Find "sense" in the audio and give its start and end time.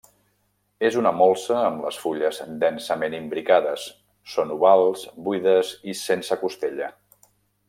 6.05-6.43